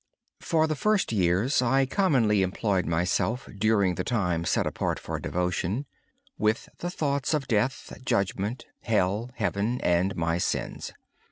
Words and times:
For 0.39 0.65
the 0.65 0.75
first 0.75 1.11
years, 1.11 1.61
I 1.61 1.85
commonly 1.85 2.41
employed 2.41 2.87
myself 2.87 3.47
during 3.55 3.93
the 3.93 4.03
time 4.03 4.45
set 4.45 4.65
apart 4.65 4.97
for 4.99 5.19
devotion 5.19 5.85
with 6.39 6.69
thoughts 6.79 7.35
of 7.35 7.47
death, 7.47 7.93
judgment, 8.03 8.65
hell, 8.81 9.29
heaven, 9.35 9.79
and 9.81 10.15
my 10.15 10.39
sins. 10.39 10.91